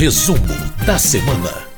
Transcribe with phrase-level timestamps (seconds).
[0.00, 0.38] Resumo
[0.86, 1.68] da semana.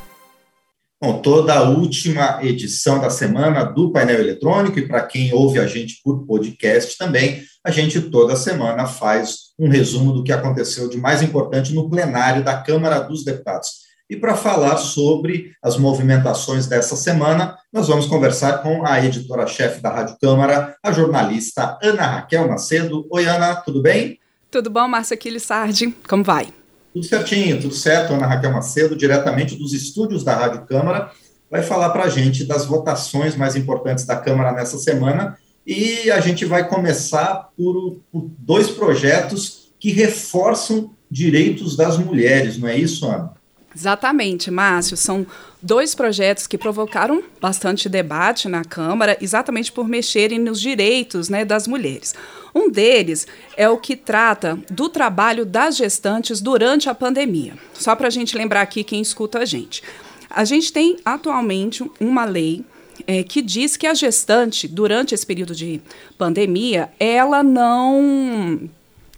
[1.03, 5.67] Bom, toda a última edição da semana do painel eletrônico, e para quem ouve a
[5.67, 10.98] gente por podcast também, a gente toda semana faz um resumo do que aconteceu de
[10.98, 13.71] mais importante no plenário da Câmara dos Deputados.
[14.09, 19.91] E para falar sobre as movimentações dessa semana, nós vamos conversar com a editora-chefe da
[19.91, 23.04] Rádio Câmara, a jornalista Ana Raquel Macedo.
[23.11, 24.20] Oi, Ana, tudo bem?
[24.48, 25.93] Tudo bom, Márcia Aquiles Sardi?
[26.07, 26.62] Como vai?
[26.93, 28.12] Tudo certinho, tudo certo.
[28.12, 31.10] Ana Raquel Macedo, diretamente dos estúdios da Rádio Câmara,
[31.50, 35.36] vai falar para a gente das votações mais importantes da Câmara nessa semana.
[35.66, 42.69] E a gente vai começar por, por dois projetos que reforçam direitos das mulheres, não
[42.69, 43.33] é isso, Ana?
[43.75, 44.97] Exatamente, Márcio.
[44.97, 45.27] São
[45.61, 51.67] dois projetos que provocaram bastante debate na Câmara, exatamente por mexerem nos direitos né, das
[51.67, 52.15] mulheres.
[52.55, 53.27] Um deles
[53.57, 57.55] é o que trata do trabalho das gestantes durante a pandemia.
[57.73, 59.83] Só para a gente lembrar aqui quem escuta a gente.
[60.29, 62.64] A gente tem atualmente uma lei
[63.07, 65.81] é, que diz que a gestante, durante esse período de
[66.19, 68.61] pandemia, ela não,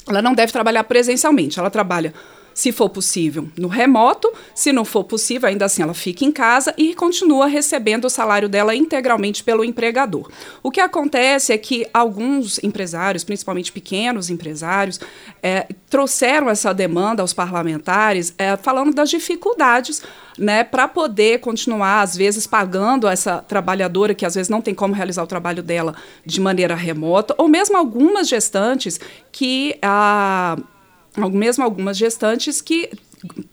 [0.09, 2.15] ela não deve trabalhar presencialmente, ela trabalha
[2.55, 4.33] se for possível, no remoto.
[4.55, 8.49] Se não for possível, ainda assim ela fica em casa e continua recebendo o salário
[8.49, 10.31] dela integralmente pelo empregador.
[10.63, 15.01] O que acontece é que alguns empresários, principalmente pequenos empresários,
[15.43, 20.03] é, trouxeram essa demanda aos parlamentares, é, falando das dificuldades
[20.39, 24.95] né, para poder continuar, às vezes, pagando essa trabalhadora que às vezes não tem como
[24.95, 30.57] realizar o trabalho dela de maneira remota, ou mesmo algumas gestantes que a
[31.17, 32.91] mesmo algumas gestantes que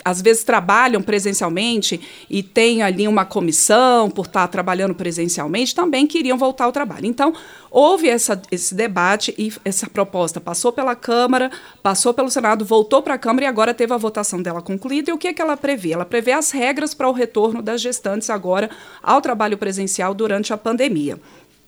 [0.03, 6.37] às vezes trabalham presencialmente e têm ali uma comissão por estar trabalhando presencialmente, também queriam
[6.37, 7.05] voltar ao trabalho.
[7.05, 7.33] Então,
[7.69, 11.49] houve essa, esse debate e essa proposta passou pela Câmara,
[11.81, 15.11] passou pelo Senado, voltou para a Câmara e agora teve a votação dela concluída.
[15.11, 15.93] E o que, é que ela prevê?
[15.93, 18.69] Ela prevê as regras para o retorno das gestantes agora
[19.01, 21.19] ao trabalho presencial durante a pandemia.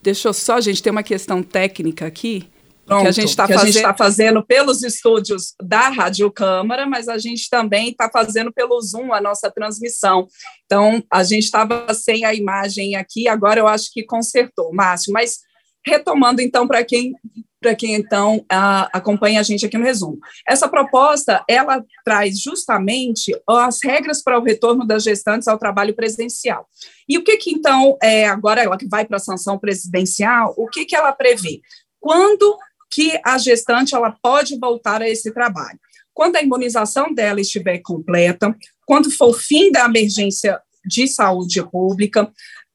[0.02, 2.46] Deixa eu só, gente, ter uma questão técnica aqui.
[2.86, 3.82] Pronto, que a gente está fazendo...
[3.82, 9.14] tá fazendo pelos estúdios da Rádio Câmara, mas a gente também está fazendo pelo Zoom
[9.14, 10.28] a nossa transmissão.
[10.66, 15.14] Então, a gente estava sem a imagem aqui, agora eu acho que consertou, Márcio.
[15.14, 15.40] Mas
[15.86, 17.14] retomando então para quem
[17.62, 20.20] para quem então a, acompanha a gente aqui no resumo.
[20.46, 26.68] Essa proposta ela traz justamente as regras para o retorno das gestantes ao trabalho presencial.
[27.08, 30.54] E o que que então é agora ela que vai para a sanção presidencial?
[30.58, 31.62] O que que ela prevê?
[32.02, 32.58] Quando
[32.94, 35.80] que a gestante ela pode voltar a esse trabalho.
[36.14, 38.56] Quando a imunização dela estiver completa,
[38.86, 42.24] quando for fim da emergência de saúde pública,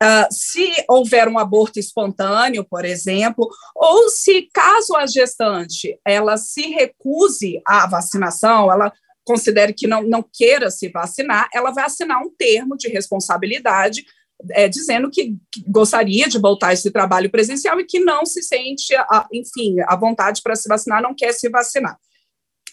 [0.03, 6.63] uh, se houver um aborto espontâneo, por exemplo, ou se caso a gestante ela se
[6.63, 8.93] recuse à vacinação, ela
[9.25, 14.05] considere que não, não queira se vacinar, ela vai assinar um termo de responsabilidade
[14.51, 18.43] é, dizendo que, que, gostaria de voltar a esse trabalho presencial e que não se
[18.43, 21.99] sente, a, enfim, à vontade para se vacinar, não quer se vacinar.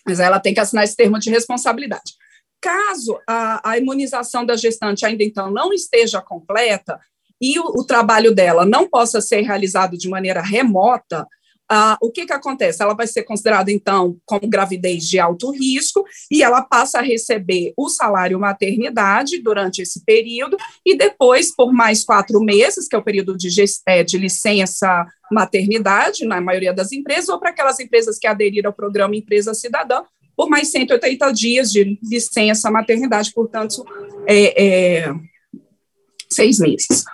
[0.05, 2.13] Mas ela tem que assinar esse termo de responsabilidade.
[2.61, 6.99] Caso a, a imunização da gestante ainda então não esteja completa
[7.41, 11.27] e o, o trabalho dela não possa ser realizado de maneira remota,
[11.69, 12.83] ah, o que, que acontece?
[12.83, 17.73] Ela vai ser considerada, então, como gravidez de alto risco e ela passa a receber
[17.75, 23.03] o salário maternidade durante esse período e depois, por mais quatro meses, que é o
[23.03, 23.49] período de,
[23.87, 28.75] é, de licença maternidade, na maioria das empresas, ou para aquelas empresas que aderiram ao
[28.75, 30.03] programa Empresa Cidadã,
[30.35, 33.83] por mais 180 dias de licença maternidade, portanto,
[34.27, 34.63] é,
[35.05, 35.13] é,
[36.29, 37.05] seis meses.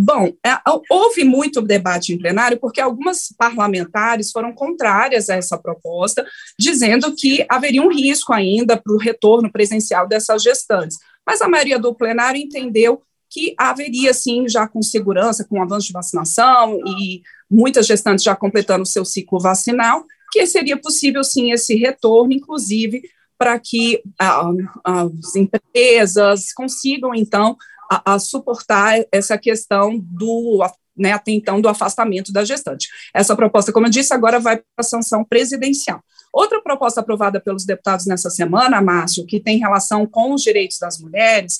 [0.00, 0.56] Bom, é,
[0.88, 6.24] houve muito debate em plenário porque algumas parlamentares foram contrárias a essa proposta,
[6.56, 10.98] dizendo que haveria um risco ainda para o retorno presencial dessas gestantes.
[11.26, 15.92] Mas a maioria do plenário entendeu que haveria, sim, já com segurança, com avanço de
[15.92, 21.74] vacinação e muitas gestantes já completando o seu ciclo vacinal, que seria possível, sim, esse
[21.74, 23.02] retorno, inclusive
[23.36, 24.50] para que ah,
[24.84, 27.56] as empresas consigam, então,
[27.90, 30.64] a, a suportar essa questão do
[30.96, 32.88] né, até então do afastamento da gestante.
[33.14, 36.02] Essa proposta, como eu disse, agora vai para a sanção presidencial.
[36.32, 40.98] Outra proposta aprovada pelos deputados nessa semana, Márcio, que tem relação com os direitos das
[40.98, 41.56] mulheres,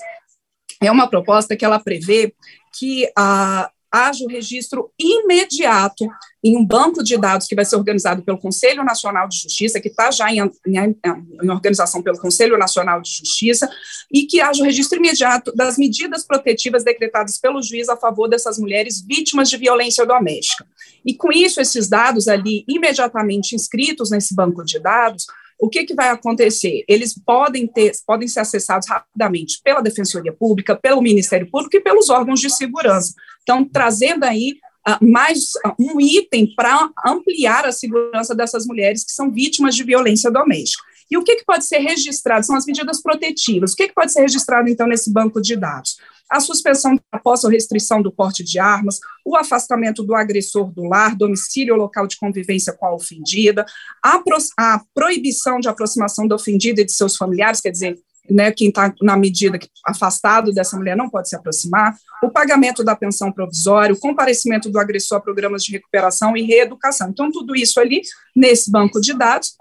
[0.82, 2.34] é uma proposta que ela prevê
[2.76, 6.06] que a, haja o registro imediato
[6.42, 9.88] em um banco de dados que vai ser organizado pelo Conselho Nacional de Justiça, que
[9.88, 10.96] está já em, em,
[11.42, 13.68] em, organização pelo Conselho Nacional de Justiça,
[14.12, 18.58] e que haja o registro imediato das medidas protetivas decretadas pelo juiz a favor dessas
[18.58, 20.66] mulheres vítimas de violência doméstica.
[21.04, 25.26] E com isso, esses dados ali imediatamente inscritos nesse banco de dados
[25.58, 26.84] o que, que vai acontecer?
[26.88, 32.08] Eles podem ter, podem ser acessados rapidamente pela Defensoria Pública, pelo Ministério Público e pelos
[32.08, 33.12] órgãos de segurança.
[33.42, 34.58] Então, trazendo aí
[34.88, 39.82] uh, mais uh, um item para ampliar a segurança dessas mulheres que são vítimas de
[39.82, 40.84] violência doméstica.
[41.10, 42.44] E o que, que pode ser registrado?
[42.44, 43.72] São as medidas protetivas.
[43.72, 45.96] O que, que pode ser registrado, então, nesse banco de dados?
[46.30, 50.84] A suspensão da posse ou restrição do porte de armas, o afastamento do agressor do
[50.84, 53.64] lar, domicílio ou local de convivência com a ofendida,
[54.02, 57.98] a, pro, a proibição de aproximação da ofendida e de seus familiares, quer dizer,
[58.30, 62.84] né, quem está na medida que, afastado dessa mulher não pode se aproximar, o pagamento
[62.84, 67.08] da pensão provisória, o comparecimento do agressor a programas de recuperação e reeducação.
[67.08, 68.02] Então, tudo isso ali
[68.36, 69.56] nesse banco de dados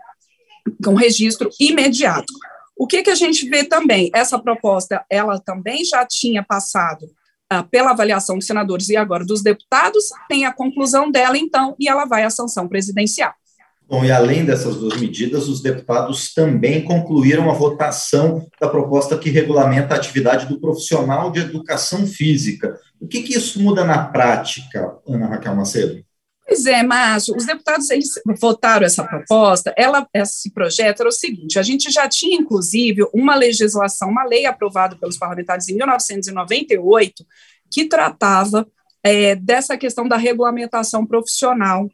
[0.84, 2.34] com registro imediato.
[2.78, 4.12] O que, que a gente vê também?
[4.14, 7.04] Essa proposta, ela também já tinha passado
[7.52, 11.90] uh, pela avaliação dos senadores e agora dos deputados, tem a conclusão dela, então, e
[11.90, 13.34] ela vai à sanção presidencial.
[13.90, 19.30] Bom, e além dessas duas medidas, os deputados também concluíram a votação da proposta que
[19.30, 22.78] regulamenta a atividade do profissional de educação física.
[23.00, 26.04] O que, que isso muda na prática, Ana Raquel Macedo?
[26.48, 28.10] Pois é, Márcio, os deputados eles
[28.40, 33.36] votaram essa proposta, ela, esse projeto era o seguinte, a gente já tinha, inclusive, uma
[33.36, 37.26] legislação, uma lei aprovada pelos parlamentares em 1998,
[37.70, 38.66] que tratava
[39.04, 41.90] é, dessa questão da regulamentação profissional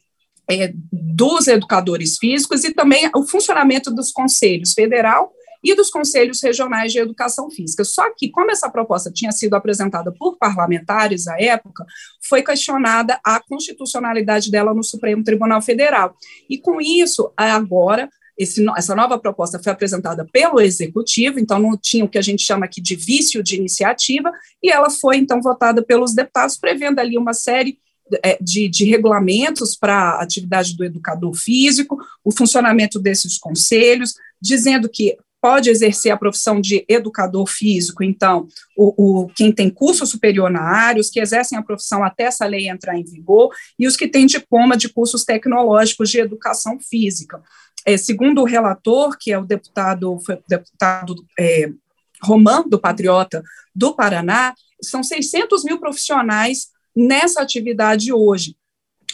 [0.47, 5.31] é, dos educadores físicos e também o funcionamento dos conselhos federal
[5.63, 7.83] e dos conselhos regionais de educação física.
[7.83, 11.85] Só que, como essa proposta tinha sido apresentada por parlamentares à época,
[12.27, 16.15] foi questionada a constitucionalidade dela no Supremo Tribunal Federal.
[16.49, 22.03] E com isso, agora, esse, essa nova proposta foi apresentada pelo executivo, então não tinha
[22.03, 24.31] o que a gente chama aqui de vício de iniciativa,
[24.61, 27.77] e ela foi então votada pelos deputados, prevendo ali uma série
[28.23, 34.89] é, de, de, regulamentos para a atividade do educador físico, o funcionamento desses conselhos, dizendo
[34.89, 38.47] que pode exercer a profissão de educador físico, então,
[38.77, 42.45] o, o, quem tem curso superior na área, os que exercem a profissão até essa
[42.45, 47.43] lei entrar em vigor, e os que têm diploma de cursos tecnológicos de educação física.
[47.85, 51.69] É, segundo o relator, que é o deputado, foi deputado é,
[52.23, 53.43] Roman, do Patriota
[53.75, 58.55] do Paraná, são 600 mil profissionais nessa atividade hoje.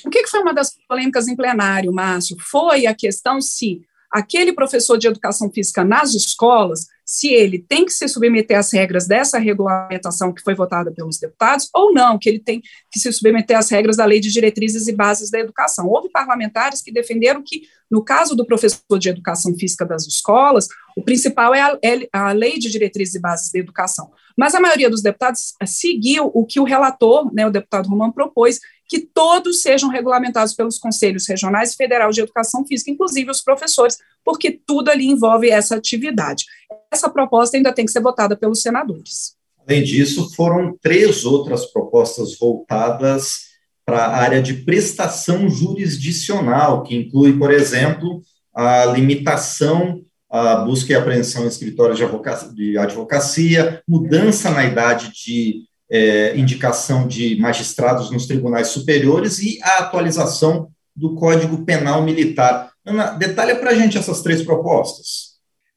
[0.05, 2.37] O que, que foi uma das polêmicas em plenário, Márcio?
[2.39, 7.91] Foi a questão se aquele professor de educação física nas escolas, se ele tem que
[7.91, 12.39] se submeter às regras dessa regulamentação que foi votada pelos deputados, ou não, que ele
[12.39, 12.61] tem
[12.91, 15.87] que se submeter às regras da Lei de Diretrizes e Bases da Educação.
[15.87, 21.01] Houve parlamentares que defenderam que, no caso do professor de educação física das escolas, o
[21.01, 24.11] principal é a, é a Lei de Diretrizes e Bases da Educação.
[24.37, 28.59] Mas a maioria dos deputados seguiu o que o relator, né, o deputado Romano, propôs,
[28.89, 33.99] que todos sejam regulamentados pelos conselhos regionais e federal de educação física, inclusive os professores,
[34.25, 36.45] porque tudo ali envolve essa atividade.
[36.91, 39.35] Essa proposta ainda tem que ser votada pelos senadores.
[39.67, 43.49] Além disso, foram três outras propostas voltadas
[43.85, 48.23] para a área de prestação jurisdicional, que inclui, por exemplo,
[48.55, 50.01] a limitação
[50.31, 51.99] à busca e apreensão em escritórios
[52.55, 59.79] de advocacia, mudança na idade de é, indicação de magistrados nos tribunais superiores e a
[59.79, 62.71] atualização do Código Penal Militar.
[62.85, 65.29] Ana, detalha para a gente essas três propostas.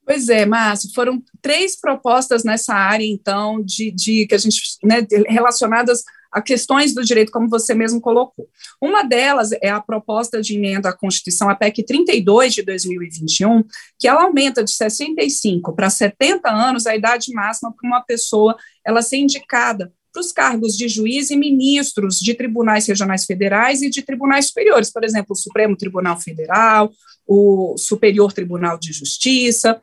[0.04, 5.06] Pois é, Márcio, foram três propostas nessa área, então, de, de que a gente, né,
[5.28, 8.48] relacionadas a questões do direito, como você mesmo colocou.
[8.80, 13.62] Uma delas é a proposta de emenda à Constituição, a PEC 32 de 2021,
[13.98, 19.02] que ela aumenta de 65 para 70 anos a idade máxima para uma pessoa ela
[19.02, 24.02] ser indicada para os cargos de juiz e ministros de tribunais regionais federais e de
[24.02, 26.92] tribunais superiores, por exemplo, o Supremo Tribunal Federal,
[27.26, 29.80] o Superior Tribunal de Justiça.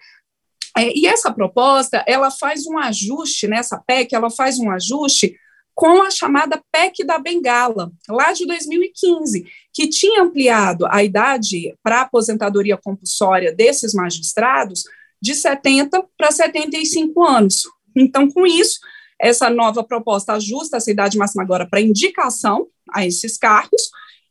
[0.78, 5.36] É, e essa proposta, ela faz um ajuste, nessa né, PEC, ela faz um ajuste
[5.74, 12.02] com a chamada PEC da Bengala, lá de 2015, que tinha ampliado a idade para
[12.02, 14.84] aposentadoria compulsória desses magistrados
[15.22, 17.64] de 70 para 75 anos.
[17.96, 18.80] Então, com isso,
[19.20, 23.90] essa nova proposta ajusta essa idade máxima agora para indicação a esses cargos,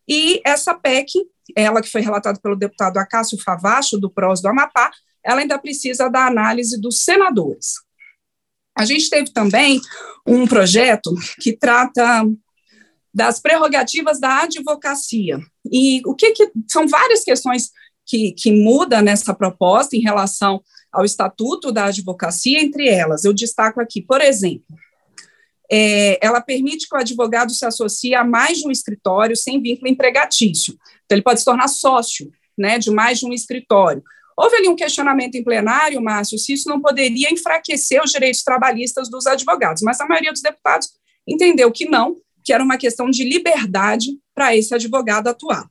[0.09, 1.12] e essa PEC,
[1.54, 4.90] ela que foi relatada pelo deputado Acácio Favacho, do PROS do Amapá,
[5.23, 7.75] ela ainda precisa da análise dos senadores.
[8.75, 9.80] A gente teve também
[10.26, 12.25] um projeto que trata
[13.12, 15.38] das prerrogativas da advocacia.
[15.71, 17.71] E o que, que são várias questões
[18.07, 23.80] que, que muda nessa proposta em relação ao Estatuto da Advocacia, entre elas, eu destaco
[23.80, 24.64] aqui, por exemplo,
[25.71, 29.88] é, ela permite que o advogado se associe a mais de um escritório sem vínculo
[29.88, 30.78] empregatício.
[31.04, 34.02] Então, ele pode se tornar sócio né, de mais de um escritório.
[34.37, 39.11] Houve ali um questionamento em plenário, Márcio, se isso não poderia enfraquecer os direitos trabalhistas
[39.11, 40.90] dos advogados, mas a maioria dos deputados
[41.26, 45.68] entendeu que não, que era uma questão de liberdade para esse advogado atuar.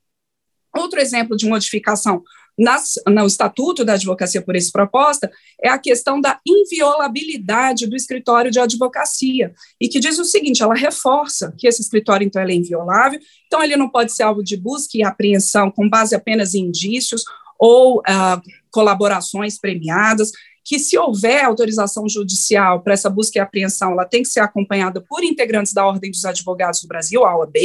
[0.76, 2.22] Outro exemplo de modificação
[2.58, 8.50] nas, no Estatuto da Advocacia por essa proposta é a questão da inviolabilidade do escritório
[8.50, 13.20] de advocacia, e que diz o seguinte: ela reforça que esse escritório, então, é inviolável,
[13.46, 17.24] então ele não pode ser alvo de busca e apreensão com base apenas em indícios
[17.60, 20.32] ou ah, colaborações premiadas,
[20.64, 25.02] que se houver autorização judicial para essa busca e apreensão, ela tem que ser acompanhada
[25.02, 27.56] por integrantes da Ordem dos Advogados do Brasil, a OAB,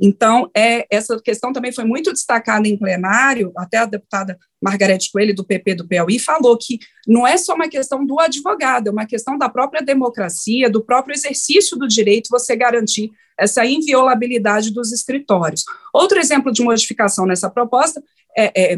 [0.00, 5.34] então, é, essa questão também foi muito destacada em plenário, até a deputada Margarete Coelho,
[5.34, 9.06] do PP do Piauí, falou que não é só uma questão do advogado, é uma
[9.06, 15.64] questão da própria democracia, do próprio exercício do direito, você garantir essa inviolabilidade dos escritórios.
[15.94, 18.02] Outro exemplo de modificação nessa proposta,
[18.36, 18.76] é, é,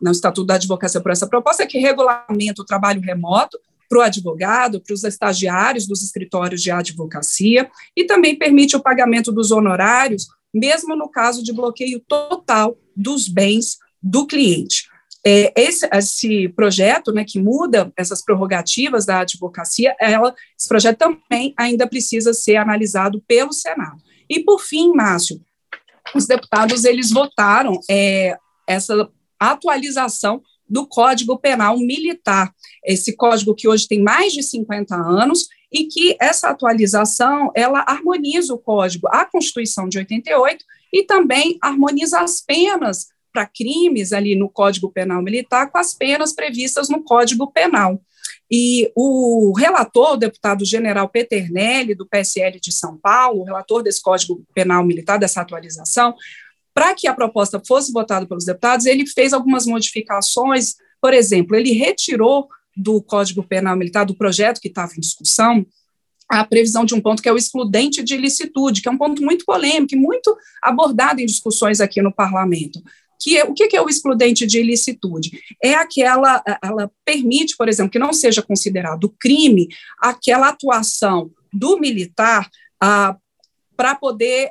[0.00, 4.02] no Estatuto da Advocacia por essa proposta, é que regulamenta o trabalho remoto, para o
[4.02, 10.26] advogado, para os estagiários dos escritórios de advocacia, e também permite o pagamento dos honorários
[10.54, 14.88] mesmo no caso de bloqueio total dos bens do cliente.
[15.26, 21.54] É, esse, esse, projeto, né, que muda essas prerrogativas da advocacia, ela, esse projeto também
[21.56, 23.96] ainda precisa ser analisado pelo Senado.
[24.28, 25.40] E, por fim, Márcio,
[26.14, 28.36] os deputados, eles votaram é,
[28.68, 29.08] essa
[29.40, 32.52] atualização do Código Penal Militar,
[32.84, 38.54] esse código que hoje tem mais de 50 anos e que essa atualização ela harmoniza
[38.54, 44.48] o código, a Constituição de 88 e também harmoniza as penas para crimes ali no
[44.48, 48.00] Código Penal Militar com as penas previstas no Código Penal.
[48.48, 54.00] E o relator, o deputado general Peternelli, do PSL de São Paulo, o relator desse
[54.00, 56.14] Código Penal Militar, dessa atualização,
[56.74, 61.72] para que a proposta fosse votada pelos deputados, ele fez algumas modificações, por exemplo, ele
[61.72, 65.64] retirou do Código Penal Militar, do projeto que estava em discussão,
[66.28, 69.22] a previsão de um ponto que é o excludente de ilicitude, que é um ponto
[69.22, 72.82] muito polêmico e muito abordado em discussões aqui no parlamento.
[73.20, 75.40] Que é, o que é o excludente de ilicitude?
[75.62, 79.68] É aquela, ela permite, por exemplo, que não seja considerado crime
[80.00, 82.50] aquela atuação do militar
[82.80, 83.16] ah,
[83.76, 84.50] para poder,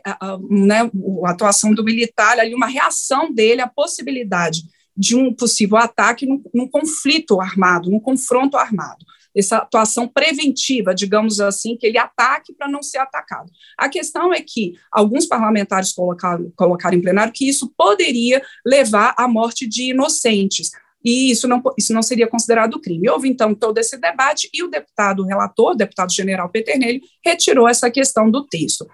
[0.50, 0.90] né,
[1.26, 4.64] a atuação do militar, ali uma reação dele à possibilidade
[4.96, 11.40] de um possível ataque num, num conflito armado, num confronto armado essa atuação preventiva, digamos
[11.40, 13.52] assim, que ele ataque para não ser atacado.
[13.78, 19.28] A questão é que alguns parlamentares colocaram, colocaram em plenário que isso poderia levar à
[19.28, 20.70] morte de inocentes,
[21.04, 23.10] e isso não, isso não seria considerado crime.
[23.10, 27.92] Houve, então, todo esse debate, e o deputado relator, o deputado general Peternelli, retirou essa
[27.92, 28.88] questão do texto.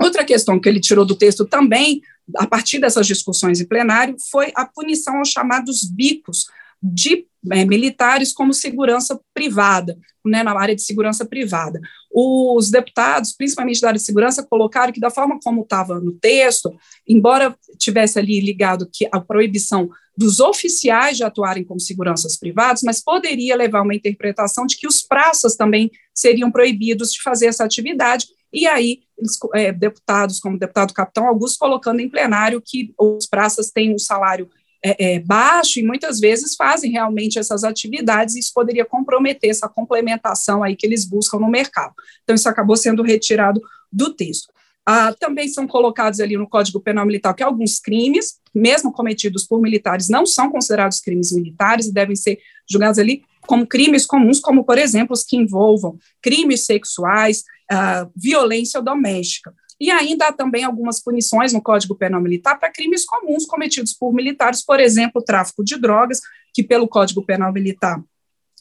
[0.00, 2.02] Outra questão que ele tirou do texto também
[2.36, 6.46] a partir dessas discussões em plenário, foi a punição aos chamados bicos
[6.82, 11.80] de é, militares como segurança privada, né, na área de segurança privada.
[12.12, 16.74] Os deputados, principalmente da área de segurança, colocaram que, da forma como estava no texto,
[17.06, 23.02] embora tivesse ali ligado que a proibição dos oficiais de atuarem como seguranças privadas, mas
[23.02, 28.26] poderia levar uma interpretação de que os praças também seriam proibidos de fazer essa atividade,
[28.54, 33.26] e aí eles, é, deputados como o deputado Capitão Augusto colocando em plenário que os
[33.26, 34.48] praças têm um salário
[34.84, 39.68] é, é, baixo e muitas vezes fazem realmente essas atividades e isso poderia comprometer essa
[39.68, 41.94] complementação aí que eles buscam no mercado.
[42.22, 44.52] Então isso acabou sendo retirado do texto.
[44.86, 49.58] Ah, também são colocados ali no Código Penal Militar que alguns crimes, mesmo cometidos por
[49.58, 52.38] militares, não são considerados crimes militares e devem ser
[52.70, 58.80] julgados ali como crimes comuns, como, por exemplo, os que envolvam crimes sexuais, ah, violência
[58.80, 59.54] doméstica.
[59.80, 64.12] E ainda há também algumas punições no Código Penal Militar para crimes comuns cometidos por
[64.12, 66.20] militares, por exemplo, tráfico de drogas,
[66.52, 68.00] que pelo Código Penal Militar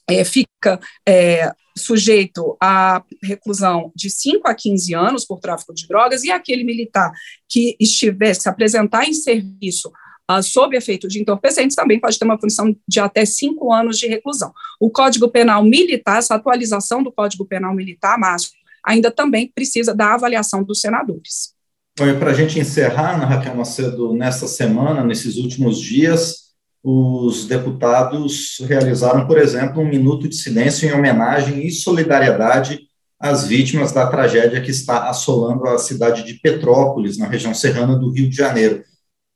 [0.10, 6.24] é, fica é, sujeito à reclusão de 5 a 15 anos por tráfico de drogas,
[6.24, 7.12] e aquele militar
[7.48, 9.92] que estiver se apresentar em serviço
[10.30, 14.08] uh, sob efeito de entorpecentes também pode ter uma punição de até cinco anos de
[14.08, 14.54] reclusão.
[14.80, 18.52] O Código Penal Militar, essa atualização do Código Penal Militar, Márcio,
[18.86, 21.54] ainda também precisa da avaliação dos senadores.
[21.96, 26.44] Para a gente encerrar, Ana Raquel Macedo, nessa semana, nesses últimos dias,
[26.84, 32.80] os deputados realizaram, por exemplo, um minuto de silêncio em homenagem e solidariedade
[33.20, 38.12] às vítimas da tragédia que está assolando a cidade de Petrópolis, na região serrana do
[38.12, 38.84] Rio de Janeiro.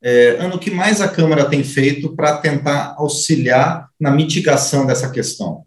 [0.04, 5.67] É, o que mais a Câmara tem feito para tentar auxiliar na mitigação dessa questão?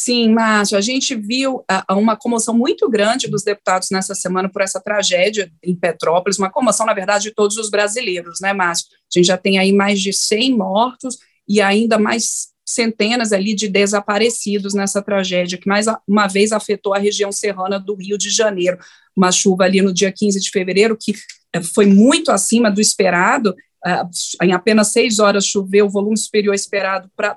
[0.00, 4.62] Sim, Márcio, a gente viu uh, uma comoção muito grande dos deputados nessa semana por
[4.62, 8.86] essa tragédia em Petrópolis, uma comoção, na verdade, de todos os brasileiros, né, Márcio?
[8.92, 13.66] A gente já tem aí mais de 100 mortos e ainda mais centenas ali de
[13.66, 18.78] desaparecidos nessa tragédia, que mais uma vez afetou a região serrana do Rio de Janeiro.
[19.16, 21.12] Uma chuva ali no dia 15 de fevereiro, que
[21.52, 23.50] eh, foi muito acima do esperado,
[23.84, 27.36] uh, em apenas seis horas choveu o volume superior esperado para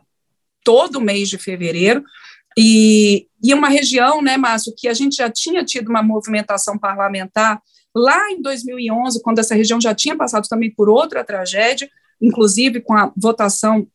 [0.63, 2.03] todo mês de fevereiro,
[2.58, 7.62] e, e uma região, né, Márcio, que a gente já tinha tido uma movimentação parlamentar
[7.96, 11.89] lá em 2011, quando essa região já tinha passado também por outra tragédia,
[12.22, 13.88] inclusive com a votação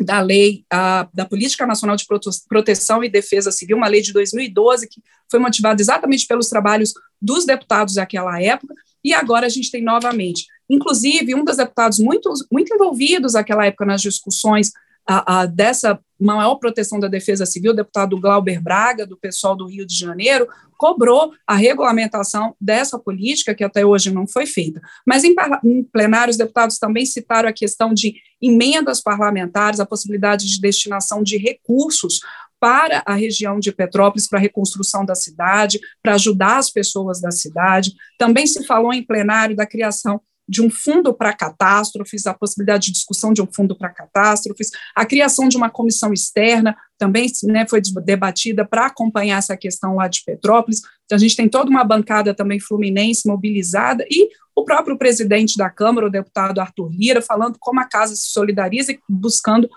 [0.00, 2.06] da lei a, da Política Nacional de
[2.48, 7.44] Proteção e Defesa Civil, uma lei de 2012 que foi motivada exatamente pelos trabalhos dos
[7.44, 8.74] deputados daquela época,
[9.04, 10.46] e agora a gente tem novamente.
[10.68, 14.72] Inclusive, um dos deputados muito, muito envolvidos naquela época nas discussões
[15.08, 19.66] a, a, dessa maior proteção da defesa civil, o deputado Glauber Braga, do pessoal do
[19.66, 20.46] Rio de Janeiro,
[20.76, 24.80] cobrou a regulamentação dessa política, que até hoje não foi feita.
[25.06, 25.34] Mas em,
[25.64, 31.22] em plenário, os deputados também citaram a questão de emendas parlamentares, a possibilidade de destinação
[31.22, 32.20] de recursos
[32.60, 37.30] para a região de Petrópolis, para a reconstrução da cidade, para ajudar as pessoas da
[37.30, 37.94] cidade.
[38.18, 42.92] Também se falou em plenário da criação de um fundo para catástrofes, a possibilidade de
[42.92, 47.82] discussão de um fundo para catástrofes, a criação de uma comissão externa também né, foi
[48.04, 50.80] debatida para acompanhar essa questão lá de Petrópolis.
[51.04, 55.70] Então, a gente tem toda uma bancada também fluminense mobilizada e o próprio presidente da
[55.70, 59.68] Câmara, o deputado Arthur Lira, falando como a casa se solidariza e buscando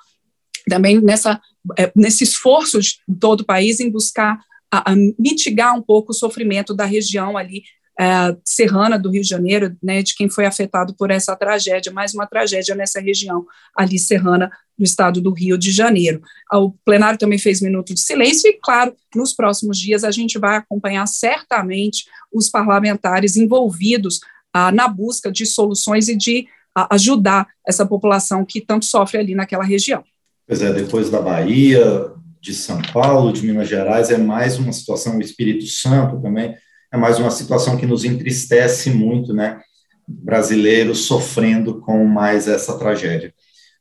[0.67, 1.39] também nessa,
[1.77, 4.39] é, nesse esforço de todo o país em buscar
[4.71, 7.63] a, a mitigar um pouco o sofrimento da região ali
[8.01, 12.15] é, serrana do Rio de Janeiro, né, de quem foi afetado por essa tragédia, mais
[12.15, 13.45] uma tragédia nessa região
[13.77, 16.19] ali serrana do estado do Rio de Janeiro.
[16.51, 20.57] O plenário também fez minuto de silêncio e, claro, nos próximos dias a gente vai
[20.57, 24.19] acompanhar certamente os parlamentares envolvidos
[24.51, 29.35] ah, na busca de soluções e de ah, ajudar essa população que tanto sofre ali
[29.35, 30.03] naquela região.
[30.47, 35.17] Pois é, depois da Bahia, de São Paulo, de Minas Gerais, é mais uma situação,
[35.17, 36.55] o Espírito Santo também,
[36.91, 39.61] é mais uma situação que nos entristece muito, né?
[40.07, 43.33] Brasileiros sofrendo com mais essa tragédia.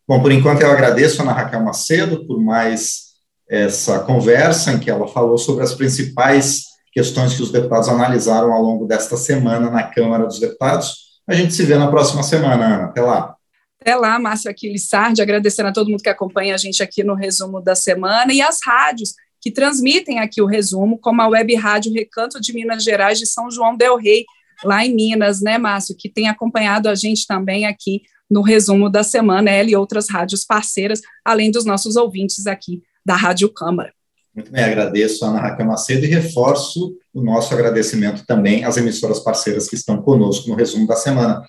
[0.07, 3.11] Bom, por enquanto eu agradeço a Ana Raquel Macedo por mais
[3.49, 8.63] essa conversa em que ela falou sobre as principais questões que os deputados analisaram ao
[8.63, 11.11] longo desta semana na Câmara dos Deputados.
[11.27, 12.85] A gente se vê na próxima semana, Ana.
[12.87, 13.37] Até lá.
[13.81, 17.15] Até lá, Márcio Aquiles Sardi, agradecendo a todo mundo que acompanha a gente aqui no
[17.15, 21.93] resumo da semana e as rádios que transmitem aqui o resumo, como a Web Rádio
[21.93, 24.25] Recanto de Minas Gerais de São João del Rei,
[24.65, 29.03] lá em Minas, né, Márcio, que tem acompanhado a gente também aqui no resumo da
[29.03, 33.93] semana, ela e outras rádios parceiras, além dos nossos ouvintes aqui da Rádio Câmara.
[34.33, 39.19] Muito bem, agradeço a Ana Raquel Macedo e reforço o nosso agradecimento também às emissoras
[39.19, 41.43] parceiras que estão conosco no resumo da semana.